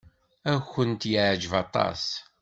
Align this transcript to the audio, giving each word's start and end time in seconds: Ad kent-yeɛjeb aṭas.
Ad 0.51 0.59
kent-yeɛjeb 0.71 1.53
aṭas. 1.63 2.03